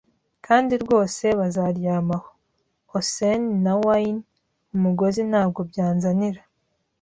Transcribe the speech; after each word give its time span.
kandi 0.45 0.73
rwose 0.83 1.25
bazaryama 1.39 2.15
aho. 2.19 2.29
Oxen 2.97 3.41
na 3.63 3.73
wain-umugozi 3.83 5.21
ntabwo 5.31 5.59
byanzanira 5.69 6.41